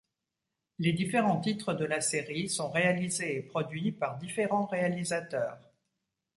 Les 0.79 0.93
différents 0.93 1.39
titres 1.39 1.75
de 1.75 1.85
la 1.85 2.01
série 2.01 2.49
sont 2.49 2.71
réalisés 2.71 3.37
et 3.37 3.41
produits 3.43 3.91
par 3.91 4.17
différents 4.17 4.65
réalisateurs. 4.65 5.59